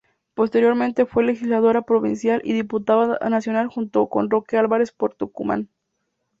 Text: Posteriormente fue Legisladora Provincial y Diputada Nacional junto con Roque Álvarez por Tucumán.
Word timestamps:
Posteriormente 0.33 1.05
fue 1.05 1.23
Legisladora 1.23 1.83
Provincial 1.83 2.41
y 2.43 2.53
Diputada 2.53 3.19
Nacional 3.29 3.67
junto 3.67 4.09
con 4.09 4.31
Roque 4.31 4.57
Álvarez 4.57 4.91
por 4.91 5.13
Tucumán. 5.13 5.69